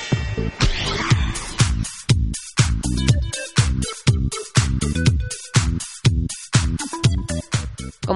[0.00, 1.01] Thank you.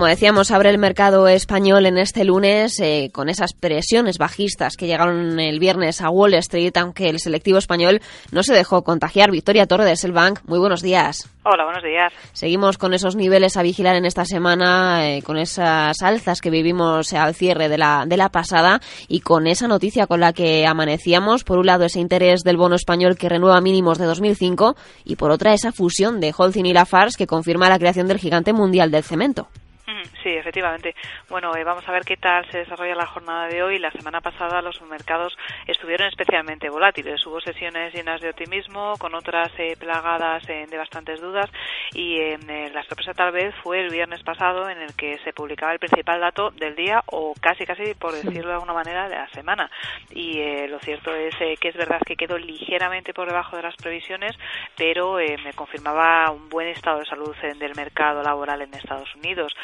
[0.07, 4.87] Como decíamos, abre el mercado español en este lunes eh, con esas presiones bajistas que
[4.87, 8.01] llegaron el viernes a Wall Street, aunque el selectivo español
[8.31, 9.33] no se dejó contagiar.
[9.33, 11.29] Victoria Torre de Selbank, muy buenos días.
[11.43, 12.13] Hola, buenos días.
[12.33, 17.13] Seguimos con esos niveles a vigilar en esta semana, eh, con esas alzas que vivimos
[17.13, 21.43] al cierre de la, de la pasada y con esa noticia con la que amanecíamos.
[21.43, 25.33] Por un lado, ese interés del bono español que renueva mínimos de 2005 y por
[25.33, 29.03] otra, esa fusión de Holcim y Lafarge que confirma la creación del gigante mundial del
[29.03, 29.49] cemento.
[30.23, 30.95] Sí, efectivamente.
[31.29, 33.79] Bueno, eh, vamos a ver qué tal se desarrolla la jornada de hoy.
[33.79, 37.25] La semana pasada los mercados estuvieron especialmente volátiles.
[37.27, 41.51] Hubo sesiones llenas de optimismo, con otras eh, plagadas eh, de bastantes dudas.
[41.95, 45.79] Y la sorpresa tal vez fue el viernes pasado en el que se publicaba el
[45.79, 49.71] principal dato del día o casi, casi, por decirlo de alguna manera, de la semana.
[50.11, 54.37] Y lo cierto es que es verdad que quedó ligeramente por debajo de las previsiones,
[54.77, 59.55] pero me confirmaba un buen estado de salud del mercado laboral en Estados Unidos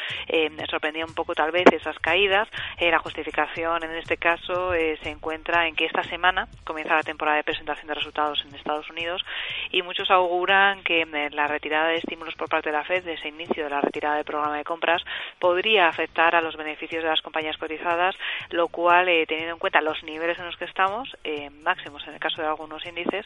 [0.49, 2.47] me sorprendía un poco tal vez esas caídas.
[2.77, 7.03] Eh, la justificación en este caso eh, se encuentra en que esta semana comienza la
[7.03, 9.23] temporada de presentación de resultados en Estados Unidos
[9.71, 13.13] y muchos auguran que eh, la retirada de estímulos por parte de la Fed, de
[13.13, 15.03] ese inicio de la retirada del programa de compras,
[15.37, 18.15] podría afectar a los beneficios de las compañías cotizadas,
[18.49, 21.15] lo cual, teniendo en cuenta los niveles en los que estamos,
[21.61, 23.25] máximos en el caso de algunos índices,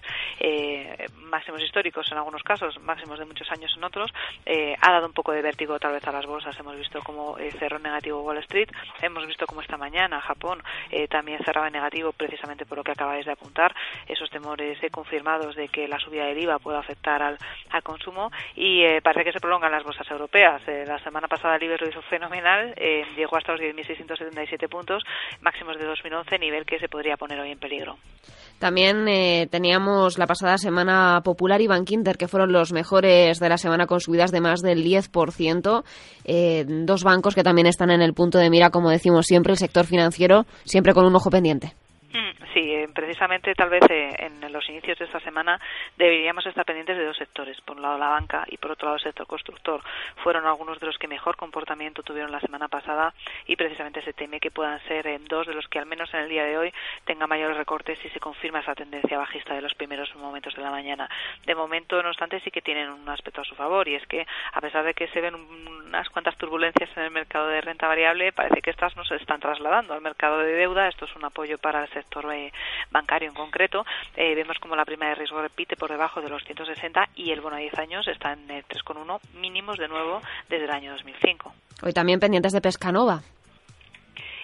[1.29, 4.11] máximos históricos en algunos casos, máximos de muchos años en otros,
[4.45, 6.59] ha dado un poco de vértigo tal vez a las bolsas.
[6.59, 8.69] Hemos visto como como eh, cerró negativo Wall Street.
[9.01, 13.25] Hemos visto como esta mañana Japón eh, también cerraba negativo precisamente por lo que acabáis
[13.25, 13.73] de apuntar,
[14.07, 17.37] esos temores eh, confirmados de que la subida del IVA pueda afectar al,
[17.71, 20.61] al consumo y parece que se prolongan las bolsas europeas.
[20.67, 22.75] la semana pasada el IBEX lo hizo fenomenal,
[23.15, 25.03] llegó hasta los 10.677 puntos,
[25.41, 27.97] máximos de 2011, nivel que se podría poner hoy en peligro.
[28.59, 29.05] También
[29.49, 33.99] teníamos la pasada semana Popular y Bankinter, que fueron los mejores de la semana con
[33.99, 35.83] subidas de más del 10%.
[36.85, 39.85] Dos bancos que también están en el punto de mira, como decimos siempre, el sector
[39.85, 41.73] financiero, siempre con un ojo pendiente.
[42.13, 45.59] Mm, sí, eh, precisamente tal vez eh, en los inicios de esta semana
[45.97, 47.59] deberíamos estar pendientes de dos sectores.
[47.61, 49.81] Por un lado la banca y por otro lado el sector constructor.
[50.23, 53.13] Fueron algunos de los que mejor comportamiento tuvieron la semana pasada
[53.45, 56.21] y precisamente se teme que puedan ser eh, dos de los que al menos en
[56.21, 56.73] el día de hoy
[57.05, 60.71] tengan mayores recortes si se confirma esa tendencia bajista de los primeros momentos de la
[60.71, 61.09] mañana.
[61.45, 64.25] De momento, no obstante, sí que tienen un aspecto a su favor y es que
[64.53, 68.31] a pesar de que se ven unas cuantas turbulencias en el mercado de renta variable,
[68.31, 70.87] parece que estas no se están trasladando al mercado de deuda.
[70.87, 72.51] Esto es un apoyo para el sector eh,
[72.91, 73.85] bancario en concreto.
[74.15, 77.41] Eh, vemos como la prima de riesgo repite por debajo de los 160 y el
[77.41, 81.53] bono a 10 años está en 3,1 mínimos de nuevo desde el año 2005.
[81.83, 83.21] Hoy también pendientes de Pescanova.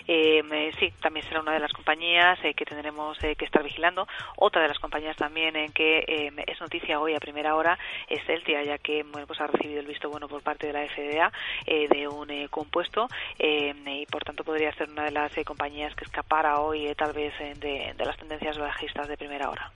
[0.07, 4.07] Eh, sí, también será una de las compañías eh, que tendremos eh, que estar vigilando.
[4.37, 7.77] Otra de las compañías también en que eh, es noticia hoy a primera hora
[8.09, 10.87] es Celtia, ya que bueno, pues ha recibido el visto bueno por parte de la
[10.87, 11.31] FDA
[11.65, 16.93] de un compuesto y por tanto podría ser una de las compañías que escapara hoy
[16.95, 19.71] tal vez de las tendencias bajistas de primera hora.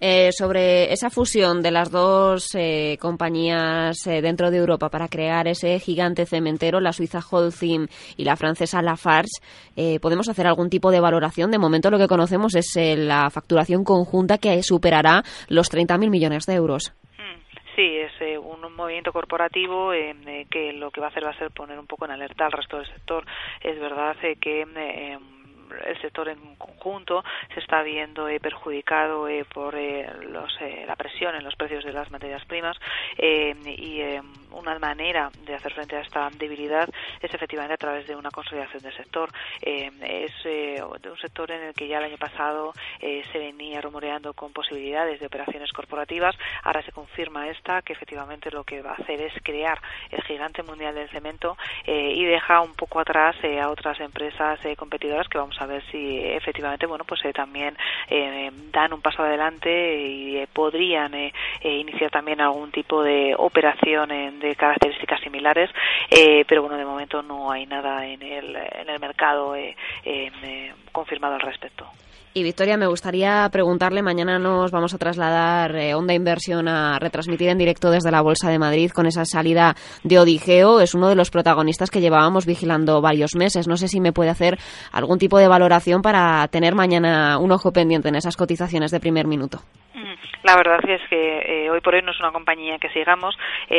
[0.00, 5.46] Eh, sobre esa fusión de las dos eh, compañías eh, dentro de Europa para crear
[5.48, 9.40] ese gigante cementero, la suiza Holcim y la francesa Lafarge,
[10.00, 11.50] ¿podemos hacer algún tipo de valoración?
[11.50, 16.54] De momento lo que conocemos es la facturación conjunta que superará los 30.000 millones de
[16.54, 16.92] euros.
[17.76, 19.90] Sí, es un movimiento corporativo
[20.50, 22.52] que lo que va a hacer va a ser poner un poco en alerta al
[22.52, 23.24] resto del sector.
[23.60, 24.64] Es verdad que
[25.86, 30.52] el sector en conjunto se está viendo eh, perjudicado eh, por eh, los,
[30.86, 32.76] la presión en los precios de las materias primas
[33.18, 34.00] y
[34.50, 36.88] una manera de hacer frente a esta debilidad
[37.20, 39.30] es efectivamente a través de una consolidación del sector.
[39.60, 40.32] es
[40.88, 45.26] un sector en el que ya el año pasado se venía rumoreando con posibilidades de
[45.26, 46.36] operaciones corporativas.
[46.62, 49.78] Ahora se confirma esta, que efectivamente lo que va a hacer es crear
[50.10, 51.56] el gigante mundial del cemento
[51.86, 56.86] y deja un poco atrás a otras empresas competidoras que vamos a ver si efectivamente
[56.86, 57.76] bueno pues eh, también
[58.08, 61.12] eh, dan un paso adelante y eh, podrían
[61.62, 65.70] iniciar también algún tipo de operación de características similares
[66.48, 69.54] pero bueno de momento no hay nada en el, en el mercado
[70.92, 71.86] confirmado al respecto.
[72.36, 77.48] Y Victoria, me gustaría preguntarle, mañana nos vamos a trasladar eh, Onda Inversión a retransmitir
[77.48, 80.80] en directo desde la Bolsa de Madrid con esa salida de Odigeo.
[80.80, 83.68] Es uno de los protagonistas que llevábamos vigilando varios meses.
[83.68, 84.58] No sé si me puede hacer
[84.90, 89.28] algún tipo de valoración para tener mañana un ojo pendiente en esas cotizaciones de primer
[89.28, 89.60] minuto.
[90.42, 93.36] La verdad es que hoy por hoy no es una compañía que sigamos,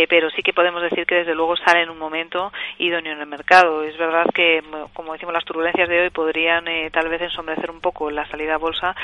[0.09, 3.27] pero sí que podemos decir que desde luego sale en un momento idóneo en el
[3.27, 3.83] mercado.
[3.83, 4.63] Es verdad que,
[4.93, 8.57] como decimos, las turbulencias de hoy podrían tal vez ensombrecer un poco la salida a
[8.57, 8.95] bolsa,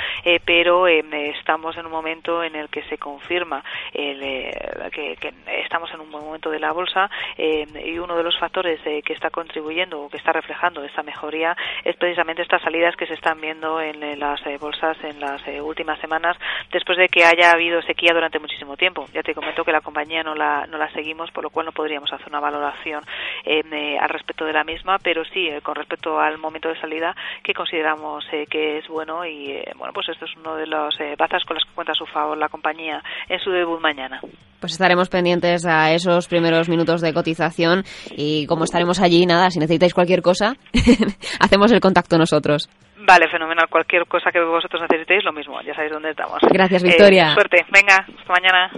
[0.46, 5.34] pero estamos en un momento en el que se confirma que, que,
[5.64, 9.30] estamos en un buen momento de la bolsa y uno de los factores que está
[9.30, 13.82] contribuyendo o que está reflejando esta mejoría es precisamente estas salidas que se están viendo
[13.82, 16.38] en las eh, bolsas en las eh, últimas semanas
[16.72, 19.06] después de que haya habido sequía durante muchísimo tiempo.
[19.14, 21.72] Ya te comento que la compañía no la, no la seguimos, por lo cual no
[21.72, 23.02] podríamos hacer una valoración
[23.46, 27.54] eh, al respecto de la misma, pero sí con respecto al momento de salida que
[27.54, 31.66] consideramos que es bueno y bueno, pues esto es uno de los bazas con las
[31.66, 34.22] que cuenta a su favor la compañía en su debut mañana.
[34.60, 37.84] Pues estaremos pendientes a esos primeros minutos de cotización
[38.16, 40.56] y como estaremos allí, nada, si necesitáis cualquier cosa,
[41.40, 42.70] hacemos el contacto nosotros.
[43.12, 43.68] Vale, fenomenal.
[43.68, 45.62] Cualquier cosa que vosotros necesitéis, lo mismo.
[45.64, 46.40] Ya sabéis dónde estamos.
[46.50, 47.32] Gracias, Victoria.
[47.32, 47.66] Eh, suerte.
[47.70, 48.72] Venga, hasta mañana.